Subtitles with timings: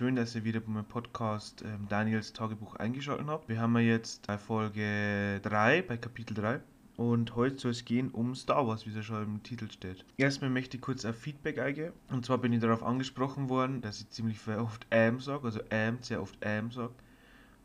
[0.00, 3.50] Schön, dass ihr wieder bei meinem Podcast ähm, Daniels Tagebuch eingeschaltet habt.
[3.50, 6.60] Wir haben ja jetzt bei Folge 3, bei Kapitel 3.
[6.96, 10.06] Und heute soll es gehen um Star Wars, wie es ja schon im Titel steht.
[10.16, 11.92] Erstmal möchte ich kurz auf Feedback eingehen.
[12.08, 15.98] Und zwar bin ich darauf angesprochen worden, dass ich ziemlich oft am sage, also am
[16.00, 16.94] sehr oft am sage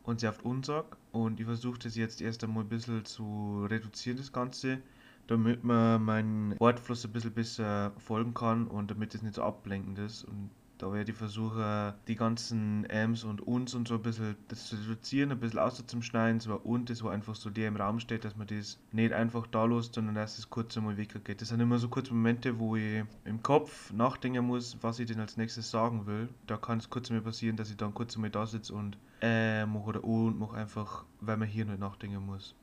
[0.02, 0.98] und sehr oft unsag.
[1.12, 4.80] Und ich versuche das jetzt erst einmal ein bisschen zu reduzieren, das Ganze,
[5.26, 9.98] damit man meinen Wortfluss ein bisschen besser folgen kann und damit es nicht so ablenkend
[10.00, 10.24] ist.
[10.24, 14.66] Und da werde ich versuchen, die ganzen Ams und uns und so ein bisschen das
[14.66, 18.24] zu reduzieren, ein bisschen auszuschneiden, so und das, wo einfach so der im Raum steht,
[18.24, 21.40] dass man das nicht einfach da los, sondern dass es kurz einmal weggeht.
[21.40, 25.20] Das sind immer so kurze Momente, wo ich im Kopf nachdenken muss, was ich denn
[25.20, 26.28] als nächstes sagen will.
[26.46, 29.64] Da kann es kurz einmal passieren, dass ich dann kurz einmal da sitze und äh,
[29.64, 32.54] mache oder und mache einfach, weil man hier nicht nachdenken muss.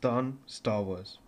[0.00, 1.20] Dann Star Wars.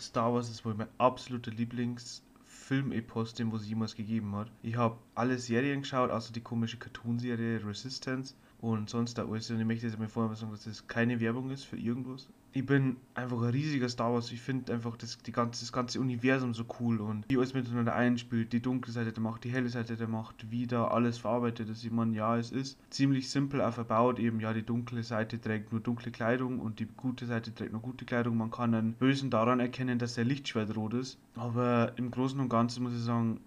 [0.00, 2.22] Star Wars ist wohl mein absoluter Lieblings-
[2.68, 4.52] Filmepos, den es jemals gegeben hat.
[4.60, 9.50] Ich habe alle Serien geschaut, außer die komische Cartoonserie Resistance und sonst da alles.
[9.50, 12.64] Und ich möchte jetzt mal vorher sagen, dass das keine Werbung ist für irgendwas ich
[12.64, 14.32] bin einfach ein riesiger Star Wars.
[14.32, 17.94] Ich finde einfach das, die ganze, das ganze Universum so cool und wie alles miteinander
[17.94, 21.68] einspielt, die dunkle Seite der Macht, die helle Seite der Macht, wie da alles verarbeitet
[21.68, 21.84] ist.
[21.84, 24.18] Ich meine, ja, es ist ziemlich simpel auch verbaut.
[24.18, 27.82] Eben, ja, die dunkle Seite trägt nur dunkle Kleidung und die gute Seite trägt nur
[27.82, 28.36] gute Kleidung.
[28.36, 31.18] Man kann einen Bösen daran erkennen, dass der Lichtschwert rot ist.
[31.36, 33.40] Aber im Großen und Ganzen muss ich sagen,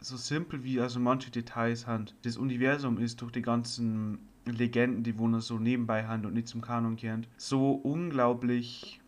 [0.00, 2.14] so simpel wie also manche Details sind.
[2.22, 6.60] Das Universum ist durch die ganzen Legenden, die wohnen so nebenbei haben und nicht zum
[6.60, 9.00] Kanon kennt, so unglaublich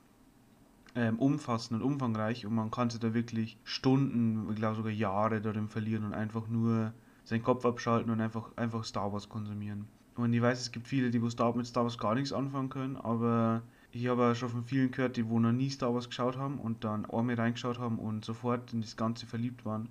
[0.94, 5.40] ähm, umfassend und umfangreich und man kann sich da wirklich Stunden, ich glaube sogar Jahre
[5.40, 6.92] darin verlieren und einfach nur
[7.24, 9.86] seinen Kopf abschalten und einfach, einfach Star Wars konsumieren.
[10.16, 13.62] Und ich weiß, es gibt viele, die mit Star Wars gar nichts anfangen können, aber
[13.92, 16.82] ich habe schon von vielen gehört, die wo noch nie Star Wars geschaut haben und
[16.82, 19.88] dann einmal reingeschaut haben und sofort in das Ganze verliebt waren.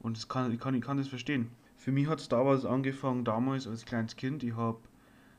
[0.00, 1.50] Und das kann, ich, kann, ich kann das verstehen.
[1.76, 4.42] Für mich hat Star Wars angefangen damals als kleines Kind.
[4.42, 4.78] Ich habe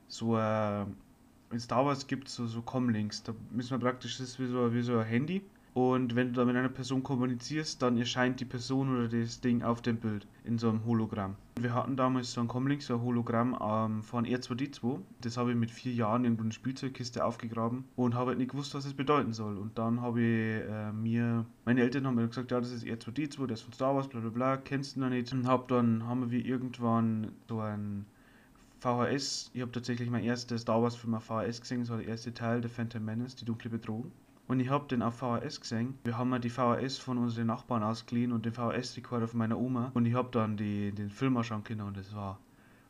[0.07, 0.85] so äh,
[1.51, 3.23] in Star Wars gibt es so, so Comlinks.
[3.23, 5.41] Da müssen wir praktisch, das ist wie so, wie so ein Handy.
[5.73, 9.61] Und wenn du da mit einer Person kommunizierst, dann erscheint die Person oder das Ding
[9.61, 11.35] auf dem Bild in so einem Hologramm.
[11.59, 14.99] Wir hatten damals so ein Comlink, so ein Hologramm ähm, von R2D2.
[15.21, 18.73] Das habe ich mit vier Jahren in eine Spielzeugkiste aufgegraben und habe halt nicht gewusst,
[18.73, 19.57] was es bedeuten soll.
[19.57, 23.45] Und dann habe ich äh, mir, meine Eltern haben mir gesagt, ja, das ist R2D2,
[23.45, 25.31] das ist von Star Wars, bla bla bla, kennst du noch nicht.
[25.31, 28.05] Und hab dann haben wir irgendwann so ein
[28.79, 32.33] VHS, ich habe tatsächlich mein erstes Star Wars Film auf VHS gesehen, war der erste
[32.33, 34.11] Teil, der Phantom Menace, die dunkle Bedrohung.
[34.49, 35.99] Und ich habe den auf VHS gesehen.
[36.03, 39.91] Wir haben mal die VHS von unseren Nachbarn ausgeliehen und den VHS-Rekorder von meiner Oma.
[39.93, 42.39] Und ich habe dann die, den Film anschauen können und das war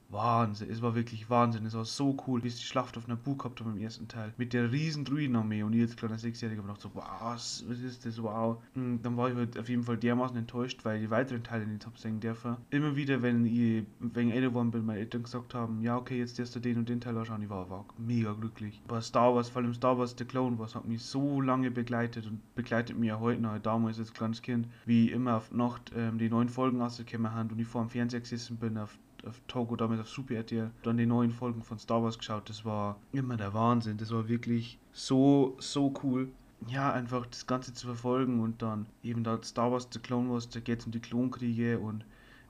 [0.10, 1.66] Wahnsinn, es war wirklich Wahnsinn.
[1.66, 4.34] Es war so cool, wie es die Schlacht auf Naboo gehabt haben im ersten Teil.
[4.38, 8.22] Mit der riesen Druidenarmee und ich als kleiner Sechsjähriger habe so, was, was ist das,
[8.22, 8.62] wow.
[8.76, 11.86] Und dann war ich halt auf jeden Fall dermaßen enttäuscht, weil die weiteren Teile nicht
[11.86, 12.58] habe sehen dürfen.
[12.72, 16.56] Immer wieder, wenn ich wegen geworden bin, meine Eltern gesagt haben, ja okay, jetzt darfst
[16.56, 18.82] du den und den Teil anschauen, ich war, war mega glücklich.
[18.88, 22.26] Aber Star Wars, vor allem Star Wars The Clone Wars, hat mich so lange begleitet
[22.26, 26.18] und begleitet mich ja heute noch, damals als kleines Kind, wie immer auf Nacht ähm,
[26.18, 29.76] die neuen Folgen rausgekommen haben und ich vor dem Fernseher gesessen bin auf auf Togo,
[29.76, 32.50] damals auf Super RTL, dann die neuen Folgen von Star Wars geschaut.
[32.50, 33.98] Das war immer der Wahnsinn.
[33.98, 36.30] Das war wirklich so, so cool.
[36.68, 40.50] Ja, einfach das Ganze zu verfolgen und dann eben da Star Wars, The Clone Wars,
[40.50, 42.04] da geht es um die Klonkriege und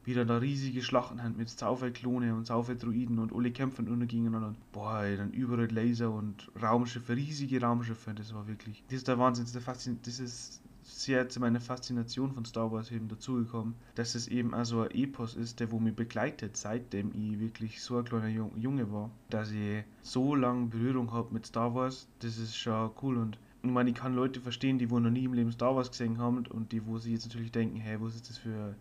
[0.03, 5.03] wieder da riesige Schlachten haben mit Saufer-Klone und Saufer-Druiden und alle kämpfen und dann, boah,
[5.03, 9.43] ey, dann überall Laser und Raumschiffe, riesige Raumschiffe, das war wirklich, das ist der Wahnsinn,
[9.43, 13.75] das ist, der Faszin das ist sehr zu meiner Faszination von Star Wars eben dazugekommen,
[13.95, 17.97] dass es eben also ein Epos ist, der wo mich begleitet, seitdem ich wirklich so
[17.97, 22.55] ein kleiner Junge war, dass ich so lange Berührung habe mit Star Wars, das ist
[22.55, 25.51] schon cool und ich meine, ich kann Leute verstehen, die wo noch nie im Leben
[25.51, 28.37] Star Wars gesehen haben und die wo sie jetzt natürlich denken, hey, was ist das
[28.37, 28.75] für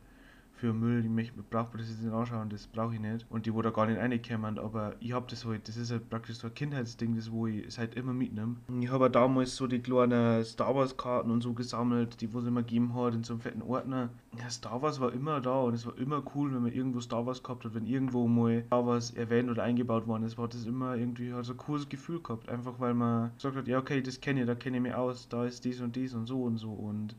[0.59, 1.09] für Müll,
[1.51, 3.27] braucht man das jetzt nicht anschauen, das brauche ich nicht.
[3.31, 6.11] Und die, wo da gar nicht reinkommen, aber ich habe das halt, das ist halt
[6.11, 8.57] praktisch so ein Kindheitsding, das wo ich seit immer mitnehme.
[8.81, 12.47] Ich habe damals so die kleinen Star Wars Karten und so gesammelt, die wo es
[12.47, 14.11] immer gegeben hat, in so einem fetten Ordner.
[14.39, 17.25] Ja, Star Wars war immer da und es war immer cool, wenn man irgendwo Star
[17.25, 20.67] Wars gehabt hat, wenn irgendwo mal Star Wars erwähnt oder eingebaut worden ist, war das
[20.67, 24.03] immer irgendwie, hat so ein cooles Gefühl gehabt, einfach weil man gesagt hat, ja okay,
[24.03, 26.43] das kenne ich, da kenne ich mich aus, da ist dies und dies und so
[26.43, 27.15] und so und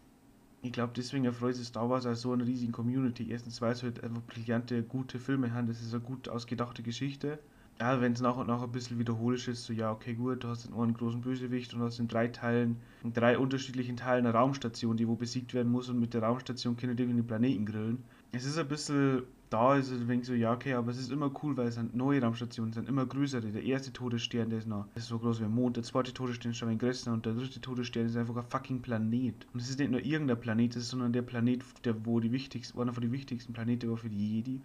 [0.62, 3.30] ich glaube, deswegen erfreut sich Star Wars als so eine riesige Community.
[3.30, 5.68] Erstens, weil es halt einfach brillante, gute Filme haben.
[5.68, 7.40] Das ist eine gut ausgedachte Geschichte.
[7.80, 10.50] Ja, wenn es nach und nach ein bisschen wiederholisch ist, so ja, okay, gut, du
[10.50, 12.76] hast einen großen Bösewicht und hast in drei Teilen,
[13.06, 16.76] in drei unterschiedlichen Teilen eine Raumstation, die wo besiegt werden muss und mit der Raumstation
[16.76, 18.04] können die den Planeten grillen.
[18.34, 21.31] Es ist ein bisschen da ist es ein so, ja, okay, aber es ist immer
[21.42, 23.51] cool, weil es sind neue Raumstationen, sind immer größere.
[23.51, 26.51] Der erste Todesstern, der ist noch ist so groß wie der Mond, der zweite Todesstern
[26.51, 29.48] ist schon ein größer und der dritte Todesstern ist einfach ein fucking Planet.
[29.54, 32.94] Und es ist nicht nur irgendein Planet, sondern der Planet, der wo die wichtigsten, einer
[32.94, 34.62] von den wichtigsten Planeten war für die Jedi.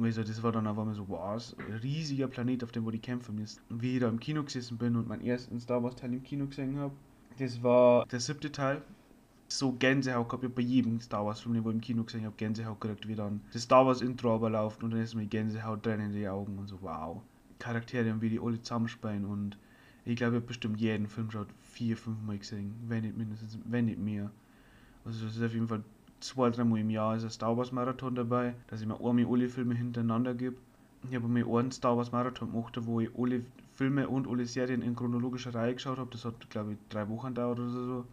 [0.00, 2.98] Also das war dann auf einmal so, wow, ein riesiger Planet, auf dem wo die
[2.98, 3.60] kämpfen ist.
[3.68, 6.22] Und wie ich da im Kino gesessen bin und meinen ersten Star Wars Teil im
[6.22, 6.94] Kino gesehen habe,
[7.38, 8.82] das war der siebte Teil.
[9.56, 12.24] So Gänsehaut gehabt, ich hab bei jedem Star Wars Film, den ich im Kino gesehen
[12.24, 15.26] habe, Gänsehaut gekriegt, wie dann das Star Wars Intro aber läuft und dann ist mir
[15.26, 17.22] Gänsehaut drin in die Augen und so, wow.
[17.60, 19.56] Charaktere und wie die alle zusammenspielen und
[20.04, 23.56] ich glaube, ich habe bestimmt jeden Film schon vier, fünf Mal gesehen, wenn nicht mindestens,
[23.64, 24.28] wenn nicht mehr.
[25.04, 25.84] Also das ist auf jeden Fall
[26.18, 29.48] zwei, dreimal im Jahr ist ein Star Wars Marathon dabei, dass ich mir einmal alle
[29.48, 30.56] Filme hintereinander gebe.
[31.08, 34.82] Ich habe mir einen Star Wars Marathon gemacht, wo ich alle Filme und alle Serien
[34.82, 36.10] in chronologischer Reihe geschaut habe.
[36.10, 38.04] Das hat, glaube ich, drei Wochen gedauert oder so.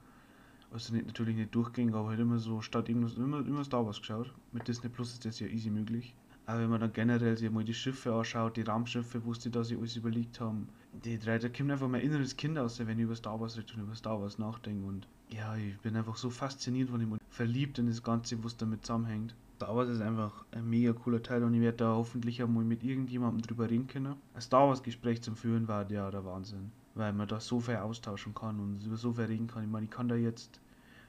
[0.71, 3.99] Also nicht, natürlich nicht durchgängig, aber halt immer so statt immer, immer, immer Star Wars
[3.99, 4.33] geschaut.
[4.51, 6.15] Mit Disney Plus ist das ja easy möglich.
[6.45, 9.67] Aber wenn man dann generell sich mal die Schiffe anschaut, die Raumschiffe, wusste ich, dass
[9.67, 10.67] sie alles überlegt haben.
[11.05, 13.73] Die drei, da kommt einfach mein inneres Kind aus, wenn ich über Star Wars rede
[13.75, 14.85] und über Star Wars nachdenke.
[14.85, 18.57] Und ja, ich bin einfach so fasziniert von ihm und verliebt in das Ganze, was
[18.57, 19.35] damit zusammenhängt.
[19.57, 22.83] Star Wars ist einfach ein mega cooler Teil und ich werde da hoffentlich einmal mit
[22.83, 24.15] irgendjemandem drüber reden können.
[24.33, 27.77] Ein Star Wars Gespräch zum Führen war ja der Wahnsinn, weil man da so viel
[27.77, 29.63] austauschen kann und über so viel reden kann.
[29.63, 30.59] Ich meine, ich kann da jetzt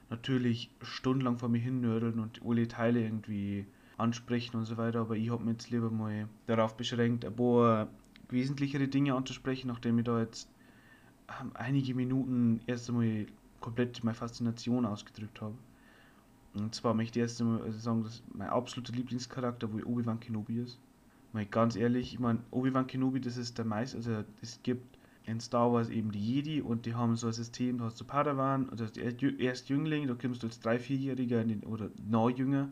[0.09, 3.65] natürlich stundenlang vor mir hin nördeln und alle Teile irgendwie
[3.97, 7.87] ansprechen und so weiter, aber ich habe mich jetzt lieber mal darauf beschränkt, ein paar
[8.29, 10.49] wesentlichere Dinge anzusprechen, nachdem ich da jetzt
[11.41, 13.27] ähm, einige Minuten erst einmal
[13.59, 15.55] komplett meine Faszination ausgedrückt habe.
[16.55, 20.79] Und zwar möchte ich erst einmal sagen, dass mein absoluter Lieblingscharakter wohl Obi-Wan Kenobi ist.
[21.31, 25.39] Mal ganz ehrlich, ich meine, Obi-Wan Kenobi, das ist der meiste, also es gibt in
[25.39, 28.69] Star Wars eben die Jedi und die haben so ein System, da hast du Padawan,
[28.69, 32.69] also erst Jüngling, da kommst du als 3-, 4-Jähriger oder noch jünger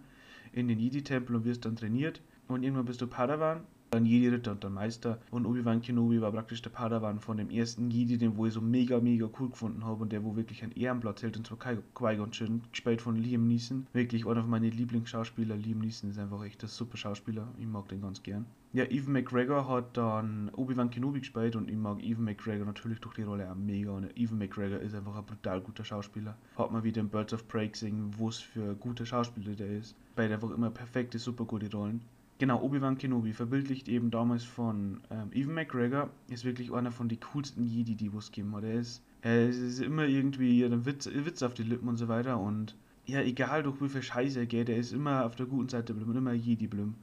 [0.51, 2.21] in den Jedi-Tempel und wirst dann trainiert.
[2.48, 5.19] Und irgendwann bist du Padawan, dann Jedi-Ritter und dann Meister.
[5.31, 8.61] Und Obi-Wan Kenobi war praktisch der Padawan von dem ersten Jedi, den wo ich so
[8.61, 11.35] mega, mega cool gefunden habe und der wo wirklich einen Ehrenplatz hält.
[11.35, 13.88] Und zwar Qui-Gon Jinn, gespielt von Liam Neeson.
[13.91, 15.57] Wirklich einer von meinen Lieblingsschauspieler.
[15.57, 17.49] Liam Neeson ist einfach echt ein super Schauspieler.
[17.59, 18.45] Ich mag den ganz gern.
[18.71, 23.15] Ja, Evan McGregor hat dann Obi-Wan Kenobi gespielt und ich mag Evan McGregor natürlich durch
[23.15, 23.91] die Rolle auch mega.
[23.91, 26.38] Und Evan McGregor ist einfach ein brutal guter Schauspieler.
[26.57, 29.79] Hat man wieder in Birds of Prey gesehen, wo es für ein guter Schauspieler der
[29.79, 29.97] ist.
[30.13, 31.99] Spielt einfach immer perfekte, super gute Rollen.
[32.41, 37.19] Genau, Obi-Wan Kenobi, verbildlicht eben damals von ähm, Evan McGregor, ist wirklich einer von den
[37.19, 38.63] coolsten Jedi, die es geben hat.
[38.63, 42.39] Er ist, er ist immer irgendwie ein Witz, Witz auf die Lippen und so weiter
[42.39, 45.69] und ja, egal durch wie viel Scheiße er geht, er ist immer auf der guten
[45.69, 46.95] Seite geblieben und immer Jedi geblieben.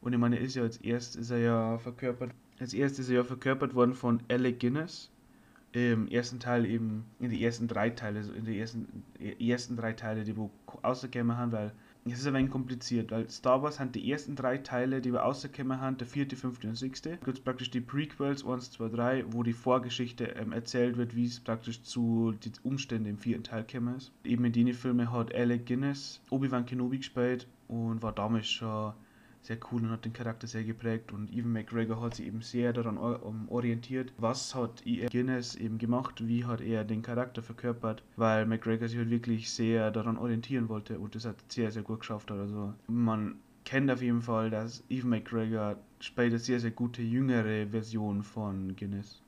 [0.00, 2.30] Und ich meine, er ist ja als erstes ist er ja verkörpert.
[2.60, 5.10] Als erstes ist er ja verkörpert worden von Alec Guinness.
[5.72, 9.02] Im ersten Teil eben, in die ersten drei Teile, also in die ersten,
[9.40, 10.52] ersten drei Teile, die wo
[10.84, 11.72] rausgekommen haben, weil
[12.06, 15.20] es ist ein wenig kompliziert, weil Star Wars haben die ersten drei Teile, die wir
[15.20, 17.16] rausgekommen haben, der vierte, fünfte und sechste.
[17.16, 21.24] Da gibt praktisch die Prequels 1, 2, 3, wo die Vorgeschichte ähm, erzählt wird, wie
[21.24, 24.12] es praktisch zu den Umständen im vierten Teil gekommen ist.
[24.24, 28.92] Eben in den Filmen hat Alec Guinness Obi-Wan Kenobi gespielt und war damals schon
[29.44, 32.72] sehr cool und hat den Charakter sehr geprägt und Evan McGregor hat sich eben sehr
[32.72, 35.10] daran orientiert, was hat E.R.
[35.10, 39.90] Guinness eben gemacht, wie hat er den Charakter verkörpert, weil McGregor sich halt wirklich sehr
[39.90, 42.30] daran orientieren wollte und das hat sehr, sehr gut geschafft.
[42.30, 45.76] Also man kennt auf jeden Fall, dass Evan McGregor
[46.16, 49.23] eine sehr, sehr gute jüngere Version von Guinness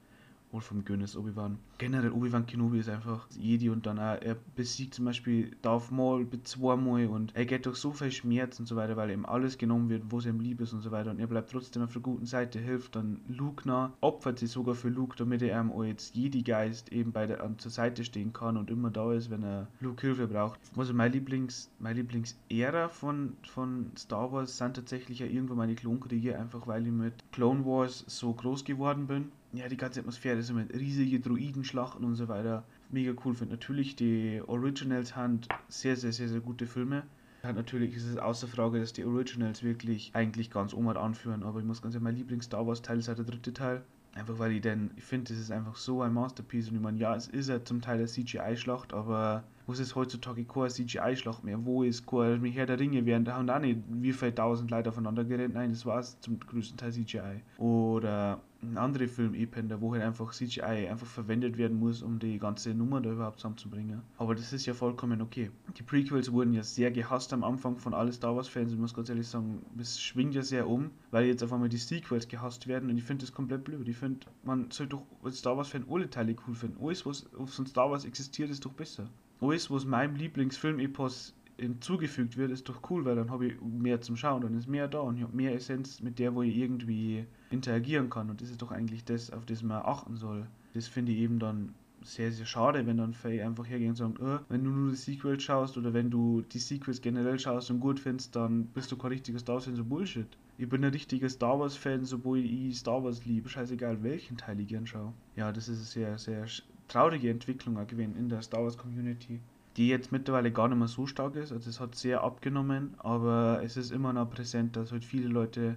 [0.56, 1.58] wohl vom Gönes Obi-Wan.
[1.78, 6.26] Generell Obi-Wan Kenobi ist einfach Jedi und dann auch, er besiegt zum Beispiel Darth Maul
[6.42, 9.90] zweimal und er geht durch so viel Schmerz und so weiter, weil ihm alles genommen
[9.90, 12.02] wird, wo es ihm lieb ist und so weiter und er bleibt trotzdem auf der
[12.02, 16.12] guten Seite, hilft dann Luke nach, opfert sich sogar für Luke, damit er ihm als
[16.14, 20.00] Jedi-Geist eben bei der, zur Seite stehen kann und immer da ist, wenn er Luke
[20.00, 20.58] Hilfe braucht.
[20.76, 26.38] Also mein Lieblings, mein Lieblings-Ära von, von Star Wars sind tatsächlich ja irgendwo meine Klonkriege,
[26.38, 30.48] einfach weil ich mit Clone Wars so groß geworden bin ja, die ganze Atmosphäre, das
[30.48, 32.64] sind riesige Druidenschlachten und so weiter.
[32.90, 33.54] Mega cool finde.
[33.54, 37.04] Natürlich, die Originals haben sehr, sehr, sehr, sehr gute Filme.
[37.42, 41.60] Hat natürlich ist es außer Frage, dass die Originals wirklich eigentlich ganz oben anführen, aber
[41.60, 43.84] ich muss ganz ehrlich, mein Lieblings-Star Wars-Teil ist halt der dritte Teil.
[44.14, 46.98] Einfach weil ich denn, ich finde, das ist einfach so ein Masterpiece und ich meine,
[46.98, 51.64] ja, es ist ja zum Teil eine CGI-Schlacht, aber wo ist heutzutage keine CGI-Schlacht mehr?
[51.64, 54.90] Wo ist kein Herr der Ringe während da haben da nicht wie viele tausend Leute
[54.90, 55.54] aufeinander gerannt?
[55.54, 57.42] Nein, das war zum größten Teil CGI.
[57.58, 62.38] Oder ein anderer Film Epender, wo halt einfach CGI einfach verwendet werden muss, um die
[62.38, 64.02] ganze Nummer da überhaupt zusammenzubringen.
[64.18, 65.50] Aber das ist ja vollkommen okay.
[65.76, 68.72] Die Prequels wurden ja sehr gehasst am Anfang von allen Star Wars Fans.
[68.72, 71.76] Ich muss ganz ehrlich sagen, es schwingt ja sehr um, weil jetzt auf einmal die
[71.76, 73.88] Sequels gehasst werden und ich finde das komplett blöd.
[73.88, 76.82] Ich finde, man sollte doch als Star Wars Fan alle Teile cool finden.
[76.84, 79.08] Alles, was auf so Star Wars existiert, ist doch besser.
[79.40, 84.16] Alles, was meinem Lieblingsfilm-Epos hinzugefügt wird, ist doch cool, weil dann habe ich mehr zum
[84.16, 87.26] Schauen, dann ist mehr da und ich habe mehr Essenz, mit der wo ich irgendwie
[87.50, 90.46] interagieren kann und das ist doch eigentlich das, auf das man achten soll.
[90.74, 94.14] Das finde ich eben dann sehr, sehr schade, wenn dann Faye einfach hergehen und sagen,
[94.20, 97.80] oh, wenn du nur die Sequels schaust oder wenn du die Sequels generell schaust und
[97.80, 100.28] gut findest, dann bist du kein richtiger Star Wars-Fan, so Bullshit.
[100.58, 104.68] Ich bin ein richtiger Star Wars-Fan, sobald ich Star Wars liebe, scheißegal welchen Teil ich
[104.68, 105.12] gern schaue.
[105.34, 106.46] Ja, das ist sehr, sehr
[106.88, 109.40] traurige Entwicklung gewesen in der Star Wars-Community
[109.76, 111.52] die jetzt mittlerweile gar nicht mehr so stark ist.
[111.52, 115.76] Also es hat sehr abgenommen, aber es ist immer noch präsent, dass halt viele Leute,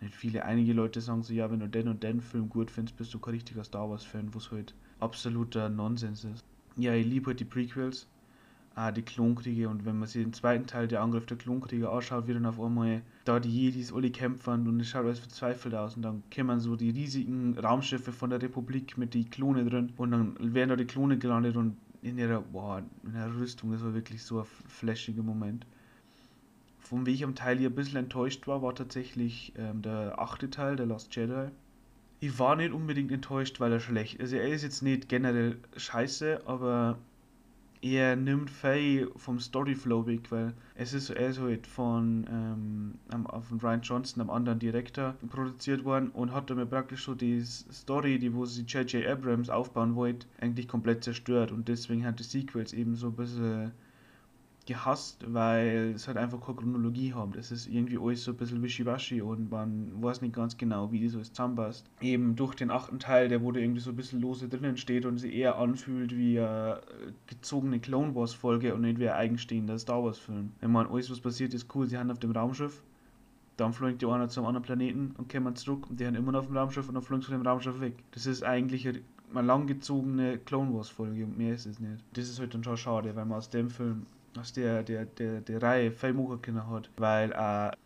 [0.00, 2.96] nicht viele, einige Leute sagen so, ja, wenn du den und den Film gut findest,
[2.96, 6.44] bist du kein richtiger Star Wars-Fan, was halt absoluter Nonsens ist.
[6.76, 8.08] Ja, ich liebe halt die Prequels,
[8.78, 12.28] auch die Klonkriege und wenn man sich den zweiten Teil, der Angriff der Klonkrieger anschaut,
[12.28, 15.96] wie dann auf einmal da die Jedis alle kämpfen und es schaut alles verzweifelt aus
[15.96, 20.12] und dann kommen so die riesigen Raumschiffe von der Republik mit die Klone drin und
[20.12, 23.94] dann werden da die Klone gelandet und in ihrer, boah, in der Rüstung, das war
[23.94, 25.66] wirklich so ein flashiger Moment.
[26.78, 30.86] Von welchem Teil ich ein bisschen enttäuscht war, war tatsächlich ähm, der achte Teil, der
[30.86, 31.48] Last Jedi.
[32.20, 34.20] Ich war nicht unbedingt enttäuscht, weil er schlecht ist.
[34.20, 36.98] Also er ist jetzt nicht generell scheiße, aber
[37.82, 42.94] er nimmt viel vom Storyflow weg, weil es ist, ist halt von, ähm,
[43.42, 48.18] von Ryan Johnson, einem anderen Direktor, produziert worden und hat damit praktisch so die Story,
[48.18, 49.06] die wo sie J.J.
[49.06, 53.72] Abrams aufbauen wollte, eigentlich komplett zerstört und deswegen hat die Sequels eben so ein bisschen
[54.68, 57.32] gehasst, weil es halt einfach keine Chronologie haben.
[57.32, 61.04] Das ist irgendwie alles so ein bisschen wischiwaschi und man weiß nicht ganz genau, wie
[61.04, 61.86] das alles zusammenpasst.
[62.02, 65.16] Eben durch den achten Teil, der da irgendwie so ein bisschen lose drinnen steht und
[65.16, 66.80] sich eher anfühlt wie eine
[67.26, 70.52] gezogene Clone Wars Folge und nicht wie ein eigenstehender Star Wars Film.
[70.60, 71.86] Wenn man alles, was passiert, ist cool.
[71.86, 72.82] Sie haben auf dem Raumschiff,
[73.56, 76.40] dann fliegen die einer zum anderen Planeten und kommen zurück und die haben immer noch
[76.40, 77.94] auf dem Raumschiff und dann fliegen sie von dem Raumschiff weg.
[78.10, 79.00] Das ist eigentlich eine
[79.46, 82.04] langgezogene Clone Wars Folge und mehr ist es nicht.
[82.12, 84.04] Das ist halt dann schon schade, weil man aus dem Film
[84.36, 87.76] aus der, der, der, der Reihe viel machen hat, weil äh,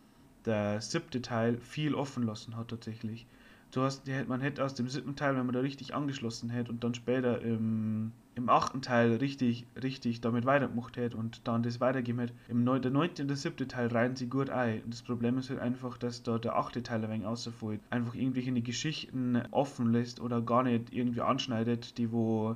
[0.45, 3.25] der siebte Teil viel offen lassen hat tatsächlich.
[3.71, 6.83] Du hast, man hätte aus dem siebten Teil, wenn man da richtig angeschlossen hätte und
[6.83, 12.19] dann später im, im achten Teil richtig, richtig damit weitergemacht hätte und dann das weitergeben
[12.19, 14.83] hätte, im neun, der neunte und der siebte Teil reihen sie gut ein.
[14.83, 17.81] Und das Problem ist halt einfach, dass da der achte Teil ein wenig außerfällt.
[17.89, 22.55] Einfach irgendwelche Geschichten offen lässt oder gar nicht irgendwie anschneidet, die wo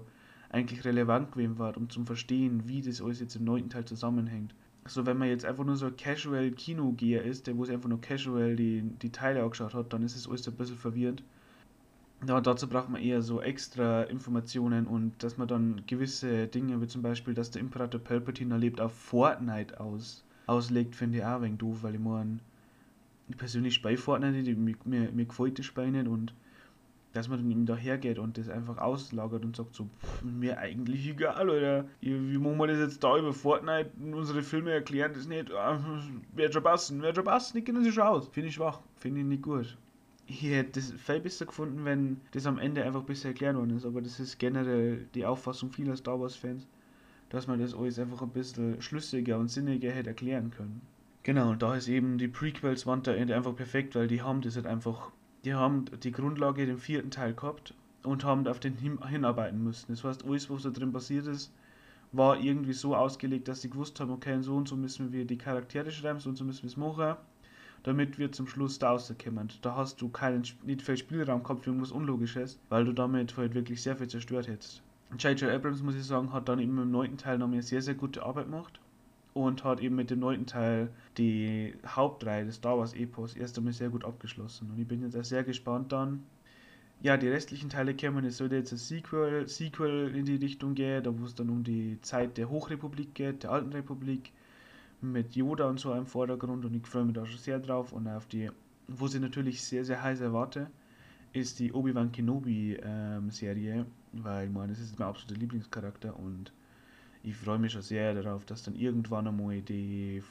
[0.49, 4.53] eigentlich relevant gewesen war, um zu verstehen, wie das alles jetzt im neunten Teil zusammenhängt.
[4.85, 7.89] So, wenn man jetzt einfach nur so ein casual Kinogeher ist, der wo es einfach
[7.89, 11.23] nur casual die, die Teile angeschaut hat, dann ist es alles ein bisschen verwirrend.
[12.25, 16.87] Ja, dazu braucht man eher so extra Informationen und dass man dann gewisse Dinge, wie
[16.87, 21.41] zum Beispiel, dass der Imperator Palpatine erlebt, auf Fortnite aus, auslegt, finde ich auch ein
[21.43, 22.39] wenig doof, weil ich meine,
[23.27, 26.33] ich persönlich spiele Fortnite nicht, mir, mir, mir gefällt das Spiel nicht und
[27.17, 30.59] dass man dann eben da hergeht und das einfach auslagert und sagt so, pff, mir
[30.59, 35.27] eigentlich egal, oder wie machen wir das jetzt da über Fortnite unsere Filme erklären, das
[35.27, 35.79] nicht, ah,
[36.35, 38.27] wird schon passen, wird schon passen, die kennen sich schon aus.
[38.27, 39.77] Finde ich schwach, finde ich nicht gut.
[40.27, 43.85] Ich hätte das viel besser gefunden, wenn das am Ende einfach besser erklärt worden ist,
[43.85, 46.67] aber das ist generell die Auffassung vieler Star Wars Fans,
[47.29, 50.81] dass man das alles einfach ein bisschen schlüssiger und sinniger hätte erklären können.
[51.23, 54.55] Genau, und da ist eben die Prequels waren da einfach perfekt, weil die haben das
[54.55, 55.11] halt einfach
[55.47, 57.73] die haben die Grundlage den vierten Teil gehabt
[58.03, 59.93] und haben auf den hinarbeiten müssen.
[59.93, 61.53] Das heißt, alles, was da drin passiert ist,
[62.11, 65.37] war irgendwie so ausgelegt, dass sie gewusst haben, okay, so und so müssen wir die
[65.37, 67.15] Charaktere schreiben, so und so müssen wir es machen,
[67.83, 69.47] damit wir zum Schluss da rauskommen.
[69.61, 73.55] Da hast du keinen, nicht viel Spielraum gehabt für irgendwas Unlogisches, weil du damit halt
[73.55, 74.81] wirklich sehr viel zerstört hättest.
[75.17, 75.43] J.J.
[75.49, 78.21] Abrams, muss ich sagen, hat dann eben im neunten Teil noch eine sehr, sehr gute
[78.21, 78.81] Arbeit gemacht
[79.43, 83.73] und hat eben mit dem neunten Teil die Hauptreihe des Star Wars Epos erst einmal
[83.73, 84.71] sehr gut abgeschlossen.
[84.71, 86.23] Und ich bin jetzt auch sehr gespannt dann.
[87.01, 91.03] Ja, die restlichen Teile kämen, es sollte jetzt ein Sequel, Sequel in die Richtung gehen,
[91.03, 94.31] da wo es dann um die Zeit der Hochrepublik geht, der Alten Republik,
[95.01, 98.07] mit Yoda und so im Vordergrund und ich freue mich da schon sehr drauf und
[98.07, 98.49] auf die,
[98.87, 100.71] wo sie natürlich sehr, sehr heiß erwarte,
[101.33, 103.29] ist die Obi-Wan Kenobi ähm,
[104.13, 106.51] weil man, das ist mein absoluter Lieblingscharakter und
[107.27, 110.23] ich freue mich schon sehr darauf, dass dann irgendwann einmal die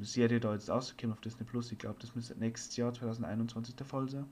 [0.00, 1.70] Serie da jetzt rauskommt auf Disney Plus.
[1.70, 4.26] Ich glaube, das müsste nächstes Jahr 2021 der Fall sein.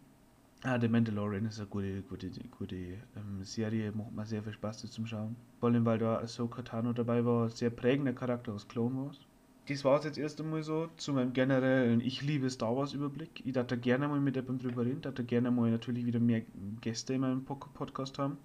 [0.62, 4.82] Ah, The Mandalorian ist eine gute, gute, gute ähm, Serie, macht mir sehr viel Spaß
[4.82, 5.36] das zum Schauen.
[5.60, 9.20] Vor allem, weil da Ahsoka Tano dabei war, sehr prägender Charakter aus Clone Wars.
[9.68, 13.40] Das war es jetzt erst einmal so zu meinem generellen Ich liebe Star Wars Überblick.
[13.46, 16.42] Ich dachte gerne mal mit jemandem drüber reden, dachte gerne mal natürlich wieder mehr
[16.80, 18.36] Gäste in meinem Podcast haben.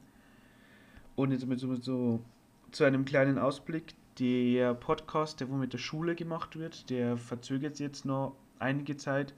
[1.16, 2.24] Und jetzt mit so, mit so
[2.76, 3.96] zu einem kleinen Ausblick.
[4.20, 9.34] Der Podcast, der wo mit der Schule gemacht wird, der verzögert jetzt noch einige Zeit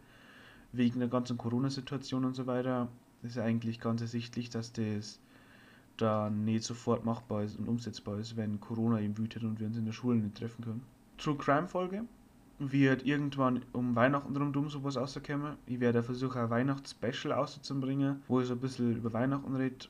[0.71, 2.87] wegen der ganzen Corona-Situation und so weiter.
[3.21, 5.19] Das ist eigentlich ganz ersichtlich, dass das
[5.97, 9.77] dann nicht sofort machbar ist und umsetzbar ist, wenn Corona eben wütet und wir uns
[9.77, 10.83] in der Schule nicht treffen können.
[11.17, 12.05] True Crime Folge
[12.57, 15.57] wird irgendwann um Weihnachten rundum sowas rauskommen.
[15.67, 19.85] Ich werde versuchen, ein Weihnachtsspecial auszubringen, wo ich so ein bisschen über Weihnachten rede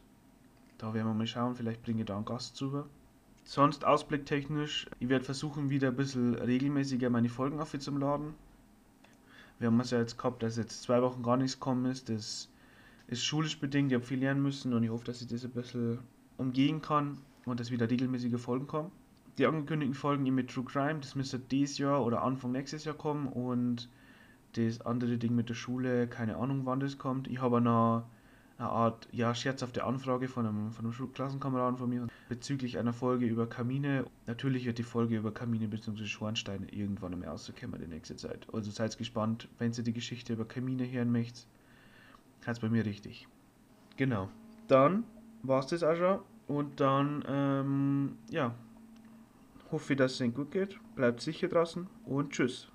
[0.77, 2.85] Da werden wir mal schauen, vielleicht bringe ich da einen Gast zu.
[3.49, 8.33] Sonst ausblicktechnisch, ich werde versuchen, wieder ein bisschen regelmäßiger meine Folgen aufzuladen.
[9.57, 12.09] Wir haben es ja jetzt gehabt, dass jetzt zwei Wochen gar nichts gekommen ist.
[12.09, 12.49] Das
[13.07, 15.51] ist schulisch bedingt, ich habe viel lernen müssen und ich hoffe, dass ich das ein
[15.51, 15.99] bisschen
[16.35, 18.91] umgehen kann und dass wieder regelmäßige Folgen kommen.
[19.37, 23.27] Die angekündigten Folgen mit True Crime, das müsste dieses Jahr oder Anfang nächstes Jahr kommen
[23.27, 23.87] und
[24.57, 27.29] das andere Ding mit der Schule, keine Ahnung wann das kommt.
[27.29, 28.09] Ich habe noch
[28.57, 33.25] eine Art ja, scherzhafte Anfrage von einem, von einem Klassenkameraden von mir bezüglich einer Folge
[33.25, 34.05] über Kamine.
[34.25, 36.05] Natürlich wird die Folge über Kamine bzw.
[36.05, 38.47] Schornsteine irgendwann einmal rauskommen in nächster Zeit.
[38.51, 41.45] Also seid gespannt, wenn ihr die Geschichte über Kamine hören möchtet,
[42.45, 43.27] hat es bei mir richtig.
[43.95, 44.29] Genau.
[44.67, 45.03] Dann
[45.43, 46.19] war es das auch schon.
[46.47, 48.55] Und dann, ähm, ja,
[49.71, 50.79] hoffe dass es Ihnen gut geht.
[50.95, 52.69] Bleibt sicher draußen und tschüss.